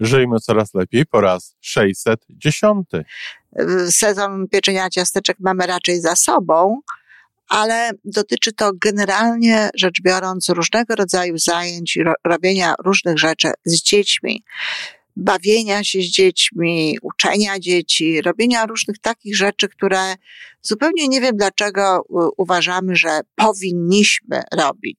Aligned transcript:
Żyjmy 0.00 0.40
coraz 0.40 0.74
lepiej 0.74 1.06
po 1.06 1.20
raz 1.20 1.56
610. 1.60 2.88
Sezon 3.90 4.48
pieczenia 4.48 4.90
ciasteczek 4.90 5.36
mamy 5.40 5.66
raczej 5.66 6.00
za 6.00 6.16
sobą, 6.16 6.80
ale 7.48 7.90
dotyczy 8.04 8.52
to 8.52 8.70
generalnie 8.80 9.70
rzecz 9.74 10.02
biorąc 10.02 10.48
różnego 10.48 10.94
rodzaju 10.94 11.38
zajęć, 11.38 11.98
robienia 12.24 12.74
różnych 12.84 13.18
rzeczy 13.18 13.50
z 13.64 13.82
dziećmi, 13.82 14.44
bawienia 15.16 15.84
się 15.84 15.98
z 15.98 16.04
dziećmi, 16.04 16.98
uczenia 17.02 17.58
dzieci, 17.58 18.22
robienia 18.22 18.66
różnych 18.66 18.98
takich 18.98 19.36
rzeczy, 19.36 19.68
które 19.68 20.14
zupełnie 20.62 21.08
nie 21.08 21.20
wiem 21.20 21.36
dlaczego 21.36 22.02
uważamy, 22.36 22.96
że 22.96 23.20
powinniśmy 23.36 24.42
robić. 24.52 24.98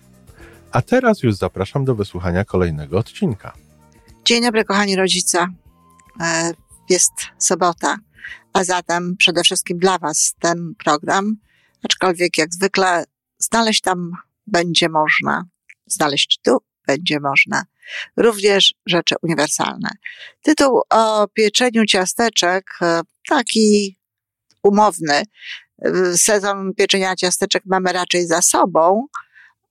a 0.71 0.81
teraz 0.81 1.23
już 1.23 1.35
zapraszam 1.35 1.85
do 1.85 1.95
wysłuchania 1.95 2.45
kolejnego 2.45 2.97
odcinka. 2.97 3.53
Dzień 4.25 4.43
dobry, 4.43 4.65
kochani 4.65 4.95
rodzice. 4.95 5.47
E, 6.21 6.51
jest 6.89 7.13
sobota, 7.37 7.97
a 8.53 8.63
zatem 8.63 9.15
przede 9.17 9.43
wszystkim 9.43 9.77
dla 9.77 9.97
Was 9.97 10.35
ten 10.39 10.73
program, 10.83 11.35
aczkolwiek 11.83 12.37
jak 12.37 12.53
zwykle 12.53 13.03
znaleźć 13.39 13.81
tam 13.81 14.11
będzie 14.47 14.89
można, 14.89 15.45
znaleźć 15.87 16.39
tu 16.43 16.57
będzie 16.87 17.19
można. 17.19 17.63
Również 18.17 18.73
rzeczy 18.85 19.15
uniwersalne. 19.21 19.89
Tytuł 20.41 20.81
o 20.89 21.27
pieczeniu 21.27 21.85
ciasteczek, 21.85 22.65
e, 22.81 23.01
taki 23.29 23.97
umowny. 24.63 25.23
E, 25.81 26.17
sezon 26.17 26.73
pieczenia 26.73 27.15
ciasteczek 27.15 27.63
mamy 27.65 27.93
raczej 27.93 28.27
za 28.27 28.41
sobą, 28.41 29.07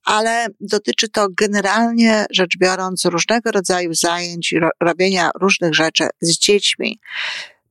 ale 0.05 0.47
dotyczy 0.59 1.09
to 1.09 1.27
generalnie 1.37 2.25
rzecz 2.31 2.57
biorąc 2.57 3.05
różnego 3.05 3.51
rodzaju 3.51 3.93
zajęć, 3.93 4.53
robienia 4.81 5.31
różnych 5.41 5.75
rzeczy 5.75 6.07
z 6.21 6.37
dziećmi. 6.37 6.99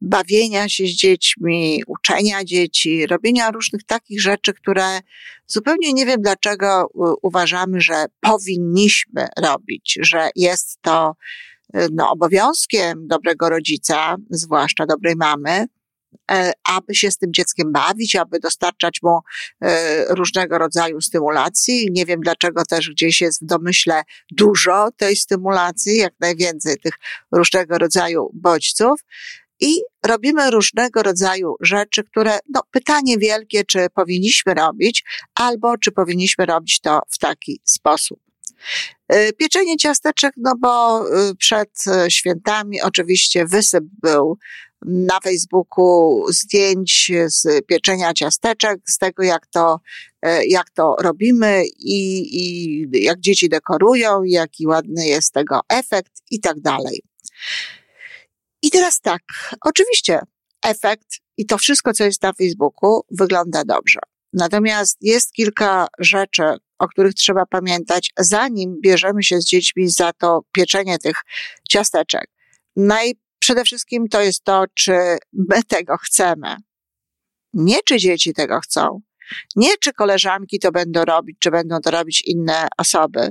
Bawienia 0.01 0.69
się 0.69 0.85
z 0.85 0.91
dziećmi, 0.91 1.83
uczenia 1.87 2.45
dzieci, 2.45 3.07
robienia 3.07 3.51
różnych 3.51 3.85
takich 3.85 4.21
rzeczy, 4.23 4.53
które 4.53 5.01
zupełnie 5.47 5.93
nie 5.93 6.07
wiem 6.07 6.23
dlaczego 6.23 6.91
uważamy, 7.23 7.81
że 7.81 8.05
powinniśmy 8.21 9.29
robić, 9.43 9.99
że 10.03 10.31
jest 10.37 10.79
to 10.83 11.17
no, 11.93 12.11
obowiązkiem 12.11 13.09
dobrego 13.09 13.49
rodzica, 13.49 14.17
zwłaszcza 14.31 14.87
dobrej 14.87 15.17
mamy, 15.17 15.67
aby 16.69 16.95
się 16.95 17.11
z 17.11 17.19
tym 17.19 17.33
dzieckiem 17.33 17.73
bawić, 17.73 18.17
aby 18.17 18.41
dostarczać 18.41 19.03
mu 19.03 19.19
e, 19.61 20.15
różnego 20.15 20.59
rodzaju 20.59 21.01
stymulacji. 21.01 21.89
Nie 21.91 22.07
wiem 22.07 22.21
dlaczego 22.21 22.65
też 22.65 22.91
gdzieś 22.91 23.21
jest 23.21 23.43
w 23.43 23.47
domyśle 23.47 24.03
dużo 24.31 24.89
tej 24.97 25.17
stymulacji, 25.17 25.97
jak 25.97 26.13
najwięcej 26.21 26.77
tych 26.77 26.93
różnego 27.33 27.79
rodzaju 27.79 28.31
bodźców. 28.35 29.01
I 29.61 29.81
robimy 30.07 30.51
różnego 30.51 31.03
rodzaju 31.03 31.55
rzeczy, 31.61 32.05
które, 32.05 32.39
no, 32.55 32.63
pytanie 32.71 33.19
wielkie, 33.19 33.65
czy 33.65 33.87
powinniśmy 33.95 34.55
robić, 34.55 35.05
albo 35.35 35.79
czy 35.79 35.93
powinniśmy 35.93 36.47
robić 36.47 36.81
to 36.81 37.01
w 37.11 37.19
taki 37.19 37.61
sposób. 37.65 38.21
E, 39.09 39.33
pieczenie 39.33 39.77
ciasteczek, 39.77 40.35
no 40.37 40.53
bo 40.61 41.05
przed 41.39 41.85
świętami 42.09 42.83
oczywiście 42.83 43.47
wysyp 43.47 43.85
był 44.03 44.39
na 44.87 45.21
Facebooku 45.21 46.25
zdjęć 46.29 47.13
z 47.27 47.67
pieczenia 47.67 48.15
ciasteczek, 48.15 48.81
z 48.89 48.99
tego 48.99 49.23
jak 49.23 49.47
to, 49.47 49.81
e, 50.23 50.47
jak 50.47 50.71
to 50.71 50.97
robimy 51.01 51.63
i, 51.79 52.21
i 52.33 52.87
jak 52.93 53.21
dzieci 53.21 53.49
dekorują, 53.49 54.23
jaki 54.23 54.67
ładny 54.67 55.07
jest 55.07 55.33
tego 55.33 55.61
efekt 55.69 56.13
i 56.31 56.41
tak 56.41 56.61
dalej. 56.61 57.03
I 58.63 58.71
teraz 58.71 59.01
tak, 59.01 59.23
oczywiście 59.65 60.21
efekt 60.65 61.07
i 61.37 61.47
to 61.47 61.59
wszystko, 61.59 61.93
co 61.93 62.05
jest 62.05 62.23
na 62.23 62.33
Facebooku, 62.33 63.01
wygląda 63.11 63.65
dobrze. 63.65 64.01
Natomiast 64.33 64.97
jest 65.01 65.33
kilka 65.33 65.87
rzeczy, 65.99 66.43
o 66.79 66.89
których 66.89 67.15
trzeba 67.15 67.47
pamiętać, 67.47 68.13
zanim 68.19 68.81
bierzemy 68.81 69.23
się 69.23 69.41
z 69.41 69.45
dziećmi 69.45 69.89
za 69.89 70.13
to 70.13 70.41
pieczenie 70.53 70.99
tych 70.99 71.17
ciasteczek. 71.69 72.31
Naj, 72.77 73.15
przede 73.41 73.65
wszystkim 73.65 74.09
to 74.09 74.21
jest 74.21 74.45
to, 74.45 74.65
czy 74.75 74.93
my 75.33 75.65
tego 75.69 75.97
chcemy. 75.97 76.57
Nie 77.53 77.77
czy 77.85 77.97
dzieci 77.97 78.35
tego 78.35 78.61
chcą, 78.61 79.01
nie 79.57 79.77
czy 79.81 79.93
koleżanki 79.93 80.59
to 80.59 80.73
będą 80.73 81.05
robić, 81.05 81.37
czy 81.41 81.51
będą 81.51 81.81
to 81.81 81.91
robić 81.91 82.23
inne 82.27 82.69
osoby, 82.79 83.31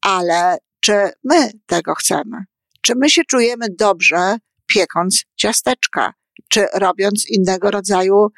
ale 0.00 0.58
czy 0.80 1.10
my 1.24 1.50
tego 1.66 1.94
chcemy. 1.94 2.36
Czy 2.82 2.92
my 2.96 3.10
się 3.10 3.22
czujemy 3.24 3.66
dobrze 3.78 4.36
piekąc 4.66 5.24
ciasteczka, 5.36 6.14
czy 6.48 6.66
robiąc 6.74 7.30
innego 7.30 7.70
rodzaju 7.70 8.28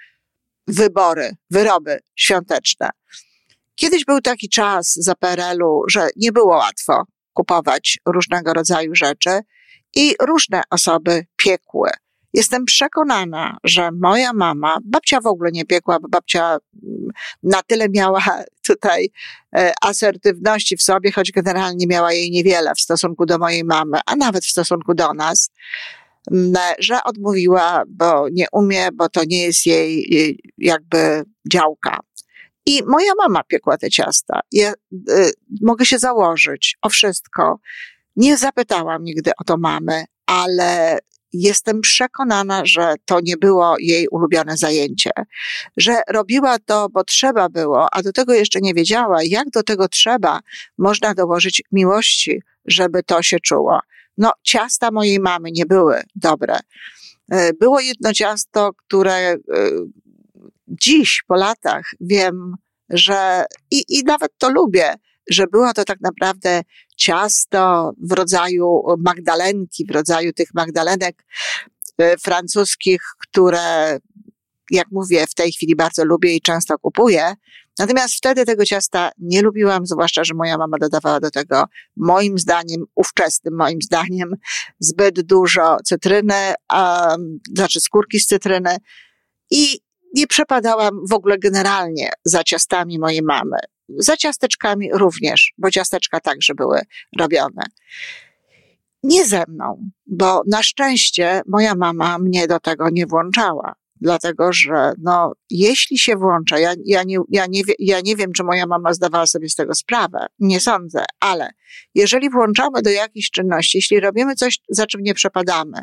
wybory, 0.67 1.37
wyroby 1.51 2.01
świąteczne. 2.17 2.91
Kiedyś 3.75 4.05
był 4.05 4.21
taki 4.21 4.49
czas 4.49 4.95
za 4.95 5.15
PRL-u, 5.15 5.83
że 5.89 6.09
nie 6.17 6.33
było 6.33 6.57
łatwo 6.57 7.05
kupować 7.33 7.99
różnego 8.07 8.55
rodzaju 8.55 8.95
rzeczy 8.95 9.41
i 9.97 10.15
różne 10.21 10.63
osoby 10.71 11.27
piekły. 11.37 11.91
Jestem 12.33 12.65
przekonana, 12.65 13.57
że 13.65 13.91
moja 13.93 14.33
mama, 14.33 14.79
babcia 14.85 15.21
w 15.21 15.27
ogóle 15.27 15.51
nie 15.53 15.65
piekła, 15.65 16.01
bo 16.01 16.09
babcia 16.09 16.59
mm, 16.83 17.09
na 17.43 17.63
tyle 17.63 17.89
miała 17.89 18.25
tutaj 18.69 19.11
e, 19.57 19.73
asertywności 19.83 20.77
w 20.77 20.83
sobie, 20.83 21.13
choć 21.13 21.33
generalnie 21.33 21.87
miała 21.87 22.13
jej 22.13 22.31
niewiele 22.31 22.75
w 22.75 22.81
stosunku 22.81 23.27
do 23.27 23.39
mojej 23.39 23.65
mamy, 23.65 23.99
a 24.07 24.17
nawet 24.17 24.45
w 24.45 24.51
stosunku 24.51 24.95
do 24.95 25.15
nas, 25.15 25.51
mm, 26.33 26.53
że 26.79 27.05
odmówiła, 27.05 27.83
bo 27.89 28.29
nie 28.33 28.47
umie, 28.53 28.89
bo 28.93 29.09
to 29.09 29.21
nie 29.27 29.43
jest 29.43 29.67
jej 29.67 30.39
jakby 30.59 31.23
działka. 31.53 32.01
I 32.67 32.83
moja 32.87 33.13
mama 33.19 33.43
piekła 33.45 33.79
te 33.79 33.91
ciasta. 33.91 34.41
Ja 34.53 34.73
y, 34.73 35.31
mogę 35.63 35.85
się 35.85 35.99
założyć 35.99 36.77
o 36.83 36.89
wszystko, 36.89 37.61
nie 38.21 38.37
zapytałam 38.37 39.05
nigdy 39.05 39.31
o 39.41 39.45
to 39.45 39.57
mamy, 39.57 40.05
ale 40.27 40.99
jestem 41.33 41.81
przekonana, 41.81 42.63
że 42.65 42.95
to 43.05 43.21
nie 43.23 43.37
było 43.37 43.77
jej 43.79 44.09
ulubione 44.09 44.57
zajęcie, 44.57 45.11
że 45.77 46.03
robiła 46.09 46.59
to, 46.59 46.89
bo 46.89 47.05
trzeba 47.05 47.49
było, 47.49 47.95
a 47.95 48.03
do 48.03 48.13
tego 48.13 48.35
jeszcze 48.35 48.61
nie 48.61 48.75
wiedziała, 48.75 49.19
jak 49.23 49.51
do 49.51 49.63
tego 49.63 49.89
trzeba 49.89 50.41
można 50.79 51.15
dołożyć 51.15 51.63
miłości, 51.73 52.43
żeby 52.65 53.03
to 53.03 53.23
się 53.23 53.41
czuło. 53.41 53.81
No, 54.19 54.33
ciasta 54.43 54.91
mojej 54.91 55.21
mamy 55.21 55.51
nie 55.53 55.67
były 55.67 56.03
dobre. 56.15 56.59
E, 57.31 57.53
było 57.53 57.81
jedno 57.81 58.13
ciasto, 58.13 58.71
które 58.73 59.15
e, 59.15 59.39
dziś 60.69 61.23
po 61.27 61.35
latach 61.35 61.91
wiem, 62.01 62.55
że 62.91 63.45
i, 63.71 63.85
i 63.89 64.05
nawet 64.05 64.33
to 64.39 64.51
lubię, 64.51 64.95
że 65.31 65.47
było 65.47 65.73
to 65.73 65.85
tak 65.85 66.01
naprawdę 66.01 66.63
ciasto 66.97 67.93
w 68.03 68.13
rodzaju 68.13 68.83
magdalenki, 68.99 69.87
w 69.87 69.91
rodzaju 69.91 70.33
tych 70.33 70.55
magdalenek 70.55 71.25
e, 71.99 72.17
francuskich, 72.17 73.03
które, 73.19 73.99
jak 74.71 74.87
mówię, 74.93 75.27
w 75.27 75.35
tej 75.35 75.53
chwili 75.53 75.77
bardzo 75.77 76.05
lubię 76.05 76.37
i 76.37 76.41
często 76.41 76.79
kupuję. 76.79 77.35
Natomiast 77.79 78.15
wtedy 78.15 78.45
tego 78.45 78.65
ciasta 78.65 79.11
nie 79.19 79.43
lubiłam, 79.43 79.87
zwłaszcza, 79.87 80.25
że 80.25 80.35
moja 80.35 80.59
mama 80.59 80.77
dodawała 80.81 81.21
do 81.21 81.31
tego, 81.31 81.65
moim 81.97 82.39
zdaniem, 82.39 82.85
ówczesnym 82.95 83.57
moim 83.57 83.83
zdaniem, 83.83 84.35
zbyt 84.79 85.21
dużo 85.21 85.77
cytryny, 85.85 86.55
a, 86.69 87.17
znaczy 87.57 87.81
skórki 87.81 88.21
z 88.21 88.27
cytryny. 88.27 88.77
I 89.51 89.81
nie 90.15 90.27
przepadałam 90.27 91.01
w 91.11 91.13
ogóle 91.13 91.39
generalnie 91.39 92.11
za 92.25 92.45
ciastami 92.45 92.99
mojej 92.99 93.23
mamy. 93.23 93.57
Za 93.99 94.17
ciasteczkami 94.17 94.91
również, 94.93 95.53
bo 95.59 95.71
ciasteczka 95.71 96.21
także 96.21 96.55
były 96.55 96.81
robione. 97.19 97.63
Nie 99.03 99.27
ze 99.27 99.45
mną, 99.49 99.91
bo 100.07 100.43
na 100.47 100.63
szczęście 100.63 101.41
moja 101.47 101.75
mama 101.75 102.19
mnie 102.19 102.47
do 102.47 102.61
tego 102.61 102.91
nie 102.91 103.07
włączała. 103.07 103.75
dlatego 104.03 104.53
że 104.53 104.93
no, 104.99 105.33
jeśli 105.51 105.99
się 105.99 106.17
włącza, 106.17 106.59
ja, 106.59 106.75
ja, 106.85 107.03
nie, 107.03 107.19
ja, 107.29 107.47
nie, 107.47 107.63
ja 107.79 108.01
nie 108.01 108.17
wiem, 108.17 108.33
czy 108.33 108.45
moja 108.45 108.67
mama 108.67 108.95
zdawała 108.95 109.27
sobie 109.27 109.49
z 109.49 109.55
tego 109.55 109.75
sprawę, 109.75 110.27
nie 110.39 110.61
sądzę, 110.61 111.05
ale 111.21 111.51
jeżeli 111.95 112.31
włączamy 112.31 112.83
do 112.83 112.91
jakiejś 112.91 113.31
czynności, 113.31 113.79
jeśli 113.79 114.01
robimy 114.01 114.35
coś, 114.35 114.59
za 114.69 114.87
czym 114.87 115.03
nie 115.03 115.15
przepadamy 115.15 115.83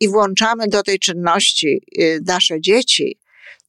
i 0.00 0.08
włączamy 0.08 0.68
do 0.68 0.82
tej 0.82 0.98
czynności 0.98 1.80
y, 2.00 2.20
nasze 2.26 2.60
dzieci, 2.60 3.18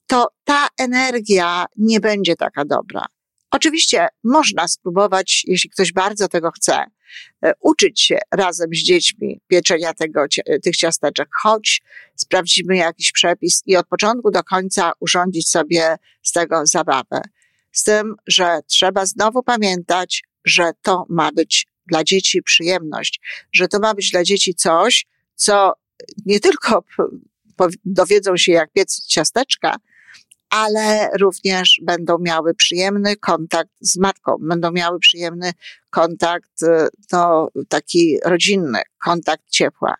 to 0.06 0.28
ta 0.44 0.68
energia 0.78 1.66
nie 1.76 2.00
będzie 2.00 2.36
taka 2.36 2.64
dobra. 2.64 3.06
Oczywiście 3.52 4.08
można 4.24 4.68
spróbować, 4.68 5.42
jeśli 5.46 5.70
ktoś 5.70 5.92
bardzo 5.92 6.28
tego 6.28 6.50
chce, 6.50 6.84
e, 7.44 7.52
uczyć 7.60 8.00
się 8.00 8.18
razem 8.30 8.68
z 8.74 8.78
dziećmi 8.78 9.40
pieczenia 9.48 9.94
tego, 9.94 10.24
tych 10.62 10.76
ciasteczek, 10.76 11.28
choć 11.42 11.82
sprawdzimy 12.16 12.76
jakiś 12.76 13.12
przepis 13.12 13.62
i 13.66 13.76
od 13.76 13.88
początku 13.88 14.30
do 14.30 14.44
końca 14.44 14.92
urządzić 15.00 15.48
sobie 15.50 15.96
z 16.22 16.32
tego 16.32 16.66
zabawę. 16.66 17.20
Z 17.72 17.82
tym, 17.82 18.14
że 18.26 18.60
trzeba 18.66 19.06
znowu 19.06 19.42
pamiętać, 19.42 20.22
że 20.44 20.70
to 20.82 21.06
ma 21.08 21.32
być 21.32 21.66
dla 21.86 22.04
dzieci 22.04 22.42
przyjemność, 22.42 23.20
że 23.52 23.68
to 23.68 23.78
ma 23.78 23.94
być 23.94 24.10
dla 24.10 24.24
dzieci 24.24 24.54
coś, 24.54 25.06
co 25.34 25.72
nie 26.26 26.40
tylko 26.40 26.84
dowiedzą 27.84 28.36
się, 28.36 28.52
jak 28.52 28.72
piec 28.72 29.06
ciasteczka, 29.06 29.76
ale 30.52 31.10
również 31.20 31.80
będą 31.82 32.18
miały 32.18 32.54
przyjemny 32.54 33.16
kontakt 33.16 33.70
z 33.80 33.96
matką, 33.96 34.36
będą 34.40 34.72
miały 34.72 34.98
przyjemny 34.98 35.52
kontakt, 35.90 36.62
y, 36.62 36.88
no, 37.12 37.48
taki 37.68 38.18
rodzinny, 38.24 38.82
kontakt 39.04 39.42
ciepła. 39.50 39.94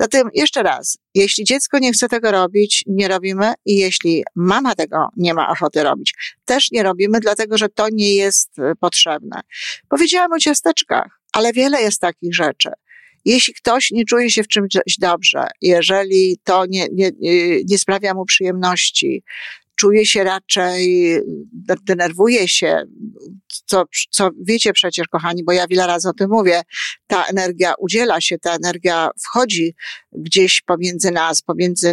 Zatem 0.00 0.28
jeszcze 0.34 0.62
raz, 0.62 0.98
jeśli 1.14 1.44
dziecko 1.44 1.78
nie 1.78 1.92
chce 1.92 2.08
tego 2.08 2.30
robić, 2.30 2.84
nie 2.86 3.08
robimy 3.08 3.52
i 3.66 3.76
jeśli 3.76 4.24
mama 4.34 4.74
tego 4.74 5.08
nie 5.16 5.34
ma 5.34 5.48
ochoty 5.48 5.82
robić, 5.82 6.14
też 6.44 6.70
nie 6.70 6.82
robimy, 6.82 7.20
dlatego 7.20 7.58
że 7.58 7.68
to 7.68 7.86
nie 7.92 8.14
jest 8.14 8.58
y, 8.58 8.62
potrzebne. 8.80 9.40
Powiedziałam 9.88 10.32
o 10.32 10.38
ciasteczkach, 10.38 11.20
ale 11.32 11.52
wiele 11.52 11.82
jest 11.82 12.00
takich 12.00 12.34
rzeczy. 12.34 12.70
Jeśli 13.24 13.54
ktoś 13.54 13.90
nie 13.90 14.04
czuje 14.04 14.30
się 14.30 14.42
w 14.42 14.48
czymś 14.48 14.96
dobrze, 14.98 15.46
jeżeli 15.62 16.38
to 16.44 16.66
nie, 16.66 16.86
nie, 16.92 17.10
nie 17.68 17.78
sprawia 17.78 18.14
mu 18.14 18.24
przyjemności, 18.24 19.22
czuje 19.80 20.06
się 20.06 20.24
raczej, 20.24 21.12
denerwuje 21.86 22.48
się, 22.48 22.82
co, 23.66 23.84
co 24.10 24.30
wiecie 24.46 24.72
przecież, 24.72 25.08
kochani, 25.08 25.44
bo 25.44 25.52
ja 25.52 25.66
wiele 25.66 25.86
razy 25.86 26.08
o 26.08 26.12
tym 26.12 26.30
mówię, 26.30 26.62
ta 27.06 27.24
energia 27.24 27.74
udziela 27.78 28.20
się, 28.20 28.38
ta 28.38 28.54
energia 28.54 29.10
wchodzi 29.24 29.74
gdzieś 30.12 30.62
pomiędzy 30.66 31.10
nas, 31.10 31.42
pomiędzy 31.42 31.92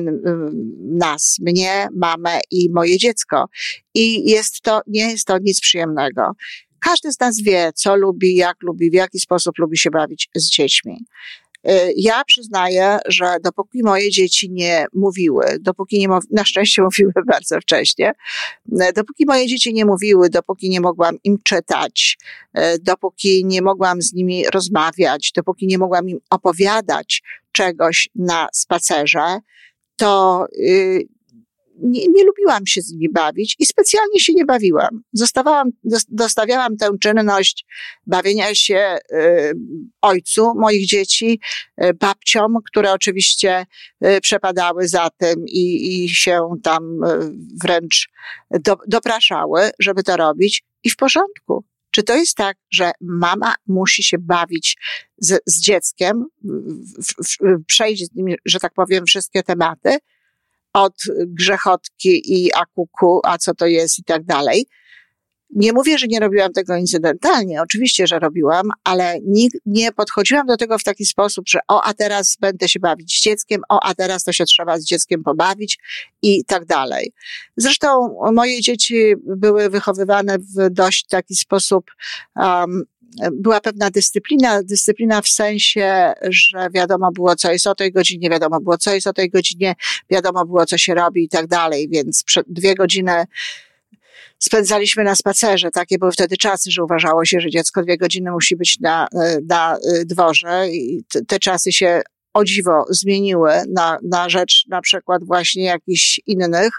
nas, 0.80 1.38
mnie, 1.42 1.88
mamę 1.96 2.40
i 2.52 2.70
moje 2.74 2.98
dziecko. 2.98 3.46
I 3.94 4.30
jest 4.30 4.62
to, 4.62 4.82
nie 4.88 5.12
jest 5.12 5.26
to 5.26 5.38
nic 5.38 5.62
przyjemnego. 5.62 6.32
Każdy 6.80 7.12
z 7.12 7.20
nas 7.20 7.42
wie, 7.42 7.72
co 7.76 7.96
lubi, 7.96 8.36
jak 8.36 8.56
lubi, 8.64 8.92
w 8.92 8.94
jaki 8.94 9.20
sposób 9.20 9.58
lubi 9.58 9.78
się 9.78 9.92
bawić 9.92 10.30
z 10.36 10.50
dziećmi. 10.50 11.06
Y, 11.70 11.94
ja 11.98 12.24
przyznaję, 12.24 12.98
że 13.06 13.38
dopóki 13.44 13.84
moje 13.84 14.12
dzieci 14.12 14.52
nie 14.52 14.86
mówiły, 14.94 15.46
dopóki 15.60 16.00
nie, 16.00 16.08
na 16.32 16.46
szczęście 16.46 16.82
mówiły 16.82 17.12
bardzo 17.34 17.62
wcześnie, 17.62 18.12
y, 18.82 18.94
dopóki 18.96 19.26
moje 19.26 19.48
dzieci 19.48 19.74
nie 19.74 19.86
mówiły, 19.86 20.30
dopóki 20.30 20.70
nie 20.70 20.82
mogłam 20.82 21.18
im 21.24 21.38
czytać, 21.44 22.18
y, 22.58 22.62
dopóki 22.80 23.46
nie 23.46 23.62
mogłam 23.62 24.02
z 24.02 24.14
nimi 24.14 24.44
rozmawiać, 24.54 25.32
dopóki 25.36 25.68
nie 25.68 25.78
mogłam 25.78 26.10
im 26.10 26.20
opowiadać 26.30 27.24
czegoś 27.52 28.10
na 28.16 28.48
spacerze, 28.54 29.40
to 29.96 30.46
nie, 31.82 32.08
nie 32.08 32.24
lubiłam 32.24 32.68
się 32.68 32.82
z 32.82 32.92
nimi 32.92 33.10
bawić 33.10 33.56
i 33.60 33.66
specjalnie 33.66 34.20
się 34.20 34.34
nie 34.34 34.46
bawiłam. 34.46 35.04
Zostawałam, 35.14 35.70
dostawiałam 36.10 36.78
tę 36.78 36.90
czynność 37.02 37.66
bawienia 38.08 38.56
się 38.56 38.98
y, 39.12 39.54
ojcu 40.02 40.54
moich 40.56 40.88
dzieci, 40.88 41.40
y, 41.84 41.94
babciom, 41.94 42.58
które 42.66 42.94
oczywiście 42.94 43.66
y, 44.06 44.22
przepadały 44.22 44.88
za 44.88 45.10
tym 45.18 45.46
i, 45.48 46.04
i 46.04 46.10
się 46.10 46.50
tam 46.64 47.04
y, 47.04 47.08
wręcz 47.64 48.10
do, 48.52 48.78
dopraszały, 48.88 49.72
żeby 49.80 50.04
to 50.04 50.18
robić 50.18 50.64
i 50.84 50.90
w 50.90 50.96
porządku. 50.96 51.64
Czy 51.92 52.04
to 52.04 52.16
jest 52.16 52.36
tak, 52.36 52.58
że 52.72 52.92
mama 53.02 53.56
musi 53.68 54.04
się 54.04 54.18
bawić 54.18 54.78
z, 55.18 55.42
z 55.46 55.62
dzieckiem, 55.62 56.26
w, 56.44 57.28
w, 57.28 57.66
przejść 57.66 58.06
z 58.06 58.16
nim, 58.16 58.36
że 58.46 58.60
tak 58.60 58.74
powiem, 58.74 59.06
wszystkie 59.06 59.44
tematy? 59.44 59.98
Od 60.78 60.94
grzechotki 61.28 62.22
i 62.34 62.54
akuku, 62.54 63.20
a 63.24 63.38
co 63.38 63.54
to 63.54 63.66
jest 63.66 64.00
i 64.00 64.04
tak 64.04 64.24
dalej. 64.24 64.66
Nie 65.56 65.74
mówię, 65.74 65.98
że 65.98 66.08
nie 66.08 66.20
robiłam 66.20 66.54
tego 66.54 66.76
incydentalnie, 66.76 67.62
oczywiście, 67.62 68.08
że 68.08 68.20
robiłam, 68.20 68.70
ale 68.84 69.18
nie, 69.66 69.92
podchodziłam 69.92 70.48
do 70.48 70.58
tego 70.58 70.78
w 70.78 70.84
taki 70.84 71.06
sposób, 71.06 71.46
że 71.50 71.60
o, 71.68 71.84
a 71.84 71.94
teraz 71.94 72.38
będę 72.40 72.70
się 72.70 72.80
bawić 72.80 73.20
z 73.20 73.24
dzieckiem, 73.24 73.62
o, 73.70 73.80
a 73.84 73.96
teraz 73.96 74.24
to 74.24 74.34
się 74.34 74.46
trzeba 74.46 74.80
z 74.80 74.86
dzieckiem 74.86 75.24
pobawić 75.24 75.80
i 76.22 76.46
tak 76.46 76.66
dalej. 76.66 77.14
Zresztą 77.58 78.16
moje 78.34 78.62
dzieci 78.62 79.14
były 79.26 79.70
wychowywane 79.70 80.38
w 80.40 80.70
dość 80.70 81.06
taki 81.08 81.36
sposób 81.36 81.92
um, 82.36 82.84
była 83.32 83.62
pewna 83.62 83.90
dyscyplina, 83.90 84.64
dyscyplina 84.64 85.22
w 85.22 85.28
sensie, 85.28 86.14
że 86.30 86.70
wiadomo 86.74 87.12
było, 87.12 87.36
co 87.36 87.52
jest 87.52 87.68
o 87.68 87.76
tej 87.76 87.92
godzinie, 87.92 88.30
wiadomo 88.30 88.60
było, 88.62 88.78
co 88.78 88.94
jest 88.94 89.08
o 89.08 89.14
tej 89.14 89.30
godzinie, 89.30 89.76
wiadomo 90.10 90.46
było, 90.46 90.66
co 90.66 90.78
się 90.78 90.94
robi 90.94 91.24
i 91.24 91.30
tak 91.30 91.48
dalej, 91.48 91.90
więc 91.90 92.24
dwie 92.48 92.76
godziny 92.76 93.26
spędzaliśmy 94.40 95.04
na 95.04 95.16
spacerze. 95.16 95.72
Takie 95.72 95.98
były 95.98 96.12
wtedy 96.12 96.38
czasy, 96.38 96.72
że 96.72 96.84
uważało 96.84 97.26
się, 97.26 97.40
że 97.40 97.50
dziecko 97.50 97.84
dwie 97.84 97.98
godziny 97.98 98.32
musi 98.32 98.56
być 98.56 98.80
na, 98.80 99.08
na 99.50 99.78
dworze 100.06 100.70
i 100.70 101.04
te 101.28 101.40
czasy 101.40 101.72
się 101.72 102.02
o 102.34 102.44
dziwo 102.44 102.86
zmieniły 102.90 103.52
na, 103.70 103.98
na 104.04 104.30
rzecz 104.30 104.66
na 104.68 104.82
przykład 104.82 105.24
właśnie 105.24 105.64
jakichś 105.64 106.22
innych. 106.26 106.70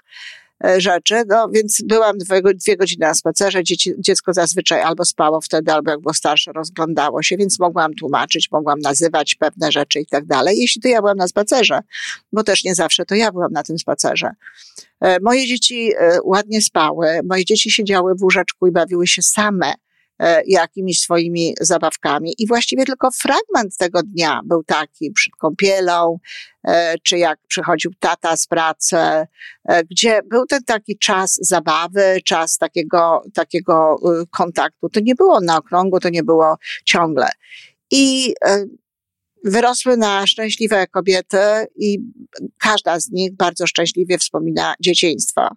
E, 0.65 0.81
rzeczy, 0.81 1.23
no 1.29 1.49
więc 1.49 1.83
byłam 1.85 2.19
dwie, 2.19 2.43
dwie 2.55 2.77
godziny 2.77 3.07
na 3.07 3.15
spacerze, 3.15 3.65
dzieci, 3.65 3.93
dziecko 3.99 4.33
zazwyczaj 4.33 4.83
albo 4.83 5.05
spało 5.05 5.41
wtedy, 5.41 5.73
albo 5.73 5.91
jak 5.91 6.01
było 6.01 6.15
starsze, 6.15 6.53
rozglądało 6.53 7.23
się, 7.23 7.37
więc 7.37 7.59
mogłam 7.59 7.95
tłumaczyć, 7.95 8.51
mogłam 8.51 8.79
nazywać 8.79 9.35
pewne 9.35 9.73
rzeczy 9.73 10.01
i 10.01 10.07
tak 10.07 10.27
dalej, 10.27 10.59
jeśli 10.59 10.83
to 10.83 10.89
ja 10.89 11.01
byłam 11.01 11.17
na 11.17 11.29
spacerze, 11.29 11.81
bo 12.33 12.43
też 12.43 12.65
nie 12.65 12.75
zawsze 12.75 13.05
to 13.05 13.15
ja 13.15 13.33
byłam 13.33 13.53
na 13.53 13.63
tym 13.63 13.79
spacerze. 13.79 14.31
E, 15.01 15.21
moje 15.21 15.47
dzieci 15.47 15.93
e, 15.99 16.19
ładnie 16.25 16.63
spały, 16.63 17.21
moje 17.25 17.45
dzieci 17.45 17.71
siedziały 17.71 18.15
w 18.15 18.23
łóżeczku 18.23 18.67
i 18.67 18.71
bawiły 18.71 19.07
się 19.07 19.23
same 19.23 19.75
jakimiś 20.47 21.01
swoimi 21.01 21.55
zabawkami. 21.61 22.35
I 22.39 22.47
właściwie 22.47 22.85
tylko 22.85 23.11
fragment 23.11 23.77
tego 23.77 24.03
dnia 24.03 24.41
był 24.45 24.65
taki 24.65 25.11
przed 25.11 25.33
kąpielą, 25.37 26.19
e, 26.69 26.95
czy 27.03 27.19
jak 27.19 27.39
przychodził 27.49 27.91
tata 27.99 28.37
z 28.37 28.47
pracy, 28.47 28.97
e, 28.97 29.27
gdzie 29.91 30.21
był 30.23 30.47
ten 30.47 30.65
taki 30.65 30.99
czas 30.99 31.39
zabawy, 31.43 32.19
czas 32.25 32.59
takiego, 32.59 33.23
takiego 33.35 33.97
y, 34.23 34.27
kontaktu. 34.27 34.89
To 34.89 35.01
nie 35.01 35.15
było 35.15 35.41
na 35.41 35.57
okrągło, 35.57 36.01
to 36.01 36.09
nie 36.09 36.23
było 36.23 36.57
ciągle. 36.85 37.29
I 37.91 38.35
wyrosły 39.45 39.97
na 39.97 40.27
szczęśliwe 40.27 40.87
kobiety 40.87 41.39
i 41.77 41.99
każda 42.59 43.01
z 43.01 43.11
nich 43.11 43.37
bardzo 43.37 43.67
szczęśliwie 43.67 44.19
wspomina 44.19 44.75
dzieciństwo. 44.81 45.49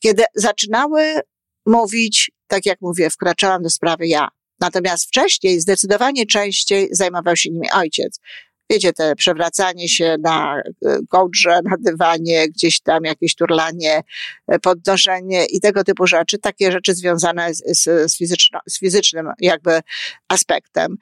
Kiedy 0.00 0.24
zaczynały 0.34 1.20
mówić, 1.66 2.30
tak 2.46 2.66
jak 2.66 2.80
mówię, 2.80 3.10
wkraczałam 3.10 3.62
do 3.62 3.70
sprawy 3.70 4.06
ja. 4.06 4.28
Natomiast 4.60 5.06
wcześniej, 5.06 5.60
zdecydowanie 5.60 6.26
częściej 6.26 6.88
zajmował 6.92 7.36
się 7.36 7.50
nimi 7.50 7.70
ojciec. 7.70 8.20
Wiecie, 8.70 8.92
te 8.92 9.16
przewracanie 9.16 9.88
się 9.88 10.16
na 10.22 10.56
e, 10.58 10.98
kołdrze, 11.08 11.60
na 11.64 11.76
dywanie, 11.80 12.48
gdzieś 12.48 12.80
tam 12.80 13.04
jakieś 13.04 13.34
turlanie, 13.34 14.02
e, 14.48 14.58
podnoszenie 14.58 15.44
i 15.44 15.60
tego 15.60 15.84
typu 15.84 16.06
rzeczy, 16.06 16.38
takie 16.38 16.72
rzeczy 16.72 16.94
związane 16.94 17.54
z, 17.54 17.62
z, 17.82 18.18
fizyczno, 18.18 18.60
z 18.68 18.78
fizycznym 18.78 19.28
jakby 19.40 19.80
aspektem. 20.28 20.96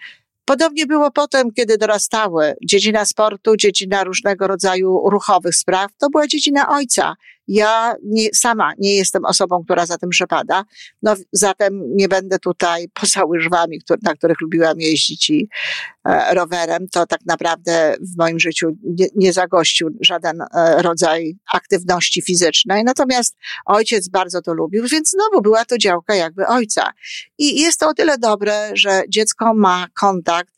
Podobnie 0.44 0.86
było 0.86 1.10
potem, 1.10 1.52
kiedy 1.52 1.78
dorastały. 1.78 2.54
Dziedzina 2.64 3.04
sportu, 3.04 3.56
dziedzina 3.56 4.04
różnego 4.04 4.46
rodzaju 4.46 5.10
ruchowych 5.10 5.54
spraw, 5.54 5.90
to 5.98 6.10
była 6.10 6.26
dziedzina 6.26 6.68
ojca. 6.68 7.14
Ja 7.48 7.94
nie, 8.04 8.28
sama 8.34 8.72
nie 8.78 8.96
jestem 8.96 9.24
osobą, 9.24 9.64
która 9.64 9.86
za 9.86 9.98
tym 9.98 10.10
przepada. 10.10 10.64
No, 11.02 11.14
zatem 11.32 11.82
nie 11.96 12.08
będę 12.08 12.38
tutaj 12.38 12.88
poza 13.00 13.24
łyżwami, 13.24 13.80
który, 13.80 14.00
na 14.02 14.14
których 14.14 14.40
lubiłam 14.40 14.80
jeździć 14.80 15.30
i 15.30 15.48
e, 16.04 16.34
rowerem. 16.34 16.86
To 16.92 17.06
tak 17.06 17.20
naprawdę 17.26 17.96
w 18.00 18.18
moim 18.18 18.40
życiu 18.40 18.76
nie, 18.84 19.06
nie 19.16 19.32
zagościł 19.32 19.88
żaden 20.00 20.40
e, 20.40 20.82
rodzaj 20.82 21.36
aktywności 21.52 22.22
fizycznej. 22.22 22.84
Natomiast 22.84 23.36
ojciec 23.66 24.08
bardzo 24.08 24.42
to 24.42 24.54
lubił, 24.54 24.86
więc 24.86 25.10
znowu 25.10 25.42
była 25.42 25.64
to 25.64 25.78
działka 25.78 26.14
jakby 26.14 26.46
ojca. 26.46 26.92
I 27.38 27.60
jest 27.60 27.80
to 27.80 27.88
o 27.88 27.94
tyle 27.94 28.18
dobre, 28.18 28.70
że 28.74 29.02
dziecko 29.08 29.54
ma 29.54 29.86
kontakt 30.00 30.51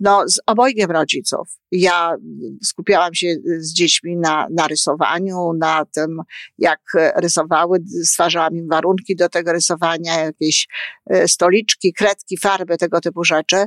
no, 0.00 0.24
z 0.28 0.40
obojgiem 0.46 0.90
rodziców. 0.90 1.48
Ja 1.72 2.16
skupiałam 2.62 3.14
się 3.14 3.34
z 3.58 3.72
dziećmi 3.72 4.16
na, 4.16 4.46
na 4.50 4.68
rysowaniu, 4.68 5.52
na 5.58 5.84
tym, 5.84 6.20
jak 6.58 6.80
rysowały, 7.16 7.78
stwarzałam 8.04 8.56
im 8.56 8.68
warunki 8.68 9.16
do 9.16 9.28
tego 9.28 9.52
rysowania, 9.52 10.20
jakieś 10.20 10.68
e, 11.10 11.28
stoliczki, 11.28 11.92
kredki, 11.92 12.38
farby, 12.38 12.78
tego 12.78 13.00
typu 13.00 13.24
rzeczy. 13.24 13.64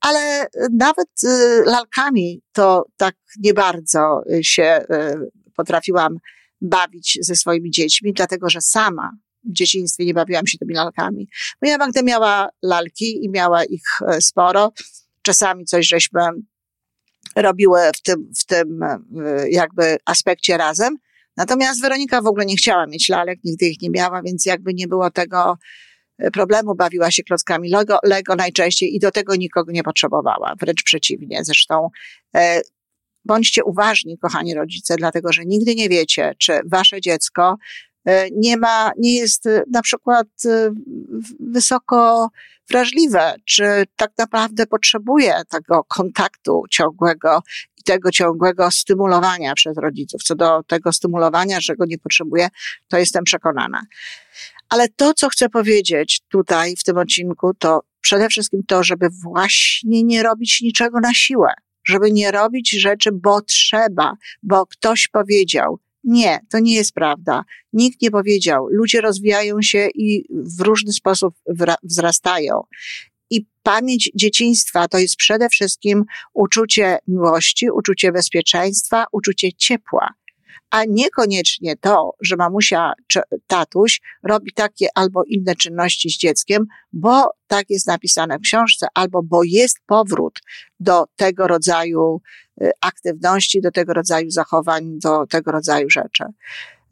Ale 0.00 0.46
nawet 0.72 1.08
e, 1.24 1.62
lalkami 1.66 2.42
to 2.52 2.84
tak 2.96 3.14
nie 3.38 3.54
bardzo 3.54 4.22
się 4.42 4.62
e, 4.62 5.16
potrafiłam 5.56 6.18
bawić 6.60 7.18
ze 7.20 7.36
swoimi 7.36 7.70
dziećmi, 7.70 8.12
dlatego 8.12 8.50
że 8.50 8.60
sama 8.60 9.10
w 9.44 9.52
dzieciństwie 9.52 10.04
nie 10.04 10.14
bawiłam 10.14 10.46
się 10.46 10.58
tymi 10.58 10.74
lalkami. 10.74 11.28
Moja 11.62 11.78
Magda 11.78 12.02
miała 12.02 12.48
lalki 12.62 13.24
i 13.24 13.30
miała 13.30 13.64
ich 13.64 13.84
sporo 14.20 14.72
czasami 15.26 15.64
coś 15.64 15.86
żeśmy 15.86 16.20
robiły 17.36 17.80
w 17.96 18.02
tym, 18.02 18.30
w 18.40 18.46
tym 18.46 18.82
e, 18.82 18.98
jakby 19.50 19.96
aspekcie 20.04 20.56
razem. 20.56 20.96
Natomiast 21.36 21.80
Weronika 21.80 22.22
w 22.22 22.26
ogóle 22.26 22.46
nie 22.46 22.56
chciała 22.56 22.86
mieć 22.86 23.08
lalek, 23.08 23.38
nigdy 23.44 23.66
ich 23.66 23.82
nie 23.82 23.90
miała, 23.90 24.22
więc 24.22 24.46
jakby 24.46 24.74
nie 24.74 24.88
było 24.88 25.10
tego 25.10 25.58
e, 26.18 26.30
problemu, 26.30 26.74
bawiła 26.74 27.10
się 27.10 27.22
klockami 27.22 27.70
Lego, 27.70 27.98
Lego 28.04 28.36
najczęściej 28.36 28.94
i 28.94 28.98
do 28.98 29.10
tego 29.10 29.36
nikogo 29.36 29.72
nie 29.72 29.82
potrzebowała, 29.82 30.54
wręcz 30.60 30.82
przeciwnie. 30.82 31.44
Zresztą 31.44 31.88
e, 32.36 32.60
bądźcie 33.24 33.64
uważni, 33.64 34.18
kochani 34.18 34.54
rodzice, 34.54 34.96
dlatego 34.96 35.32
że 35.32 35.44
nigdy 35.44 35.74
nie 35.74 35.88
wiecie, 35.88 36.34
czy 36.38 36.60
wasze 36.66 37.00
dziecko 37.00 37.56
nie 38.32 38.56
ma, 38.56 38.92
nie 38.98 39.16
jest 39.16 39.46
e, 39.46 39.62
na 39.72 39.82
przykład 39.82 40.26
e, 40.44 40.70
wysoko 41.40 42.28
wrażliwe, 42.70 43.34
czy 43.44 43.64
tak 43.96 44.12
naprawdę 44.18 44.66
potrzebuje 44.66 45.34
tego 45.48 45.84
kontaktu 45.84 46.62
ciągłego 46.70 47.42
i 47.76 47.82
tego 47.82 48.10
ciągłego 48.10 48.70
stymulowania 48.70 49.54
przez 49.54 49.76
rodziców. 49.76 50.22
Co 50.22 50.34
do 50.34 50.62
tego 50.62 50.92
stymulowania, 50.92 51.60
że 51.60 51.76
go 51.76 51.84
nie 51.84 51.98
potrzebuje, 51.98 52.48
to 52.88 52.98
jestem 52.98 53.24
przekonana. 53.24 53.82
Ale 54.68 54.88
to, 54.88 55.14
co 55.14 55.28
chcę 55.28 55.48
powiedzieć 55.48 56.20
tutaj 56.28 56.76
w 56.76 56.84
tym 56.84 56.98
odcinku, 56.98 57.54
to 57.54 57.80
przede 58.00 58.28
wszystkim 58.28 58.62
to, 58.66 58.84
żeby 58.84 59.08
właśnie 59.22 60.02
nie 60.02 60.22
robić 60.22 60.60
niczego 60.62 61.00
na 61.00 61.14
siłę, 61.14 61.48
żeby 61.84 62.12
nie 62.12 62.30
robić 62.30 62.80
rzeczy, 62.80 63.10
bo 63.12 63.40
trzeba, 63.40 64.12
bo 64.42 64.66
ktoś 64.66 65.08
powiedział, 65.08 65.78
nie, 66.06 66.40
to 66.50 66.58
nie 66.58 66.74
jest 66.74 66.92
prawda. 66.92 67.44
Nikt 67.72 68.02
nie 68.02 68.10
powiedział. 68.10 68.68
Ludzie 68.70 69.00
rozwijają 69.00 69.62
się 69.62 69.88
i 69.94 70.24
w 70.30 70.60
różny 70.60 70.92
sposób 70.92 71.34
wzrastają. 71.82 72.62
I 73.30 73.46
pamięć 73.62 74.10
dzieciństwa 74.14 74.88
to 74.88 74.98
jest 74.98 75.16
przede 75.16 75.48
wszystkim 75.48 76.04
uczucie 76.34 76.98
miłości, 77.08 77.70
uczucie 77.70 78.12
bezpieczeństwa, 78.12 79.06
uczucie 79.12 79.52
ciepła 79.52 80.14
a 80.70 80.84
niekoniecznie 80.84 81.76
to, 81.76 82.14
że 82.20 82.36
mamusia 82.36 82.92
czy 83.06 83.20
tatuś 83.46 84.00
robi 84.22 84.52
takie 84.52 84.88
albo 84.94 85.24
inne 85.24 85.54
czynności 85.54 86.10
z 86.10 86.18
dzieckiem, 86.18 86.66
bo 86.92 87.30
tak 87.46 87.70
jest 87.70 87.86
napisane 87.86 88.38
w 88.38 88.42
książce, 88.42 88.86
albo 88.94 89.22
bo 89.22 89.42
jest 89.44 89.78
powrót 89.86 90.40
do 90.80 91.04
tego 91.16 91.46
rodzaju 91.46 92.20
y, 92.62 92.70
aktywności, 92.80 93.60
do 93.60 93.70
tego 93.70 93.92
rodzaju 93.92 94.30
zachowań, 94.30 94.98
do 94.98 95.26
tego 95.26 95.52
rodzaju 95.52 95.90
rzeczy. 95.90 96.24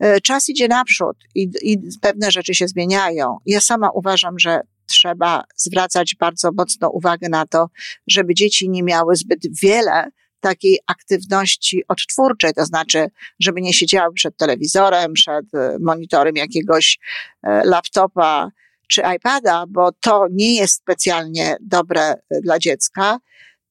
Y, 0.04 0.20
czas 0.20 0.48
idzie 0.48 0.68
naprzód 0.68 1.16
i, 1.34 1.50
i 1.62 1.78
pewne 2.00 2.30
rzeczy 2.30 2.54
się 2.54 2.68
zmieniają. 2.68 3.38
Ja 3.46 3.60
sama 3.60 3.90
uważam, 3.90 4.38
że 4.38 4.60
trzeba 4.86 5.44
zwracać 5.56 6.16
bardzo 6.18 6.52
mocno 6.52 6.90
uwagę 6.90 7.28
na 7.28 7.46
to, 7.46 7.70
żeby 8.06 8.34
dzieci 8.34 8.70
nie 8.70 8.82
miały 8.82 9.16
zbyt 9.16 9.60
wiele 9.62 10.10
takiej 10.44 10.78
aktywności 10.86 11.82
odtwórczej, 11.88 12.54
to 12.54 12.64
znaczy, 12.64 13.06
żeby 13.40 13.60
nie 13.60 13.72
siedziały 13.72 14.14
przed 14.14 14.36
telewizorem, 14.36 15.12
przed 15.12 15.54
e, 15.54 15.76
monitorem 15.80 16.36
jakiegoś 16.36 16.98
e, 17.42 17.62
laptopa 17.64 18.50
czy 18.88 19.02
iPada, 19.16 19.64
bo 19.68 19.92
to 19.92 20.26
nie 20.30 20.54
jest 20.54 20.74
specjalnie 20.74 21.56
dobre 21.60 22.02
e, 22.02 22.40
dla 22.40 22.58
dziecka, 22.58 23.18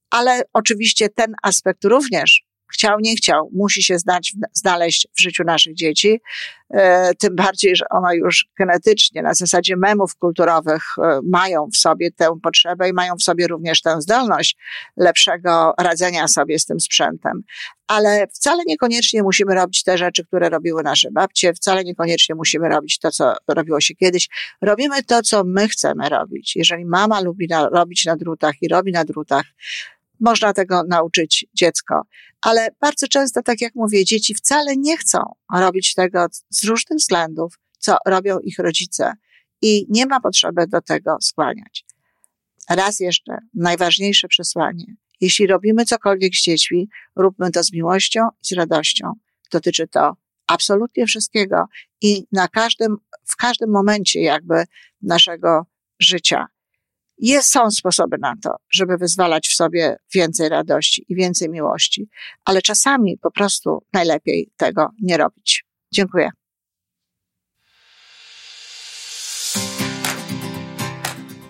ale 0.10 0.42
oczywiście 0.54 1.10
ten 1.10 1.34
aspekt 1.44 1.86
również 1.86 2.44
chciał, 2.74 3.00
nie 3.00 3.16
chciał, 3.16 3.50
musi 3.54 3.84
się 3.84 4.00
znać, 4.00 4.34
znaleźć 4.54 5.08
w 5.18 5.22
życiu 5.22 5.44
naszych 5.44 5.76
dzieci. 5.76 6.22
E, 6.74 7.14
tym 7.16 7.36
bardziej, 7.36 7.76
że 7.76 7.86
one 7.90 8.16
już 8.16 8.48
genetycznie, 8.60 9.22
na 9.22 9.34
zasadzie 9.34 9.78
memów 9.78 10.16
kulturowych, 10.16 10.84
e, 10.98 11.20
mają 11.24 11.68
w 11.74 11.78
sobie 11.78 12.12
tę 12.12 12.40
potrzebę 12.44 12.90
i 12.90 12.94
mają 12.94 13.16
w 13.16 13.24
sobie 13.24 13.48
również 13.48 13.82
tę 13.82 14.02
zdolność 14.02 14.58
lepszego 14.98 15.74
radzenia 15.80 16.28
sobie 16.28 16.60
z 16.60 16.66
tym 16.66 16.80
sprzętem. 16.80 17.44
Ale 17.88 18.28
wcale 18.28 18.64
niekoniecznie 18.68 19.24
musimy 19.24 19.56
robić 19.56 19.84
te 19.84 19.98
rzeczy, 19.98 20.26
które 20.26 20.50
robiły 20.50 20.84
nasze 20.84 21.12
babcie, 21.12 21.54
wcale 21.54 21.84
niekoniecznie 21.84 22.36
musimy 22.36 22.70
robić 22.70 23.00
to, 23.00 23.12
co 23.12 23.34
robiło 23.48 23.82
się 23.82 23.96
kiedyś. 23.96 24.30
Robimy 24.62 25.04
to, 25.04 25.22
co 25.22 25.44
my 25.44 25.68
chcemy 25.68 26.10
robić. 26.10 26.56
Jeżeli 26.56 26.86
mama 26.86 27.22
lubi 27.22 27.48
na, 27.48 27.70
robić 27.70 28.06
na 28.06 28.16
drutach 28.16 28.56
i 28.62 28.68
robi 28.68 28.92
na 28.92 29.06
drutach, 29.06 29.46
można 30.24 30.54
tego 30.54 30.84
nauczyć 30.88 31.46
dziecko. 31.54 32.02
Ale 32.42 32.68
bardzo 32.82 33.08
często, 33.08 33.42
tak 33.42 33.62
jak 33.62 33.76
mówię, 33.76 34.06
dzieci 34.06 34.36
wcale 34.36 34.78
nie 34.78 34.98
chcą 34.98 35.20
robić 35.54 35.94
tego 35.94 36.26
z 36.50 36.64
różnych 36.64 37.00
względów, 37.00 37.60
co 37.80 37.98
robią 38.06 38.40
ich 38.40 38.60
rodzice. 38.60 39.14
I 39.62 39.86
nie 39.90 40.06
ma 40.06 40.20
potrzeby 40.20 40.68
do 40.68 40.82
tego 40.82 41.18
skłaniać. 41.22 41.86
Raz 42.70 43.00
jeszcze, 43.00 43.38
najważniejsze 43.54 44.28
przesłanie. 44.28 44.86
Jeśli 45.22 45.48
robimy 45.48 45.86
cokolwiek 45.86 46.36
z 46.36 46.44
dziećmi, 46.44 46.90
róbmy 47.16 47.52
to 47.52 47.64
z 47.64 47.74
miłością 47.74 48.28
i 48.44 48.48
z 48.48 48.52
radością. 48.52 49.14
Dotyczy 49.52 49.88
to 49.88 50.16
absolutnie 50.48 51.06
wszystkiego 51.06 51.66
i 52.02 52.28
na 52.32 52.48
każdym, 52.48 52.98
w 53.26 53.36
każdym 53.36 53.72
momencie 53.72 54.22
jakby 54.22 54.64
naszego 55.02 55.66
życia. 56.00 56.48
Jest, 57.18 57.52
są 57.52 57.72
sposoby 57.72 58.18
na 58.18 58.34
to, 58.44 58.56
żeby 58.70 58.98
wyzwalać 58.98 59.48
w 59.48 59.56
sobie 59.56 59.98
więcej 60.14 60.50
radości 60.50 61.06
i 61.10 61.16
więcej 61.16 61.50
miłości, 61.50 62.08
ale 62.46 62.62
czasami 62.62 63.18
po 63.18 63.32
prostu 63.32 63.84
najlepiej 63.94 64.52
tego 64.58 64.90
nie 65.02 65.18
robić. 65.18 65.66
Dziękuję. 65.92 66.30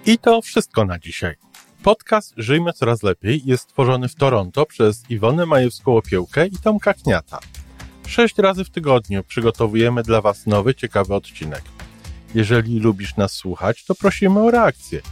I 0.06 0.18
to 0.18 0.42
wszystko 0.42 0.86
na 0.86 1.00
dzisiaj. 1.00 1.36
Podcast 1.84 2.34
Żyjmy 2.38 2.74
Coraz 2.74 3.04
Lepiej 3.04 3.42
jest 3.46 3.64
stworzony 3.64 4.08
w 4.08 4.16
Toronto 4.16 4.66
przez 4.66 5.10
Iwonę 5.10 5.44
Majewską-Opiełkę 5.44 6.48
i 6.48 6.58
Tomka 6.64 6.94
Kniata. 6.94 7.40
Sześć 8.08 8.38
razy 8.38 8.64
w 8.66 8.70
tygodniu 8.70 9.24
przygotowujemy 9.24 10.04
dla 10.04 10.22
Was 10.22 10.46
nowy, 10.46 10.76
ciekawy 10.76 11.16
odcinek. 11.16 11.62
Jeżeli 12.36 12.80
lubisz 12.80 13.16
nas 13.16 13.32
słuchać, 13.32 13.86
to 13.86 13.96
prosimy 13.96 14.40
o 14.40 14.52
reakcję– 14.52 15.02